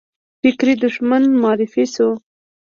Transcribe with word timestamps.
فکري 0.41 0.73
دښمن 0.83 1.23
معرفي 1.41 1.85
شو 1.93 2.09